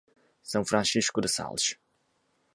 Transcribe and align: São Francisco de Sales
São 0.43 0.65
Francisco 0.65 1.21
de 1.21 1.29
Sales 1.29 1.77